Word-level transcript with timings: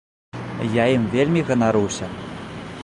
Я 0.75 0.85
ім 0.95 1.05
вельмі 1.17 1.45
ганаруся. 1.51 2.13